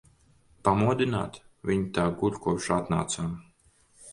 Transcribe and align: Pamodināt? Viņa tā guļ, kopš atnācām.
Pamodināt? 0.67 1.37
Viņa 1.71 1.91
tā 1.99 2.07
guļ, 2.23 2.41
kopš 2.47 2.71
atnācām. 2.79 3.37